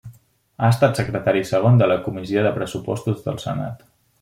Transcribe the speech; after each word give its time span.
Ha 0.61 0.69
estat 0.75 1.01
secretari 1.01 1.43
segon 1.51 1.77
de 1.81 1.89
la 1.93 1.99
comissió 2.07 2.47
de 2.47 2.55
Pressupostos 2.57 3.23
del 3.29 3.41
Senat. 3.47 3.89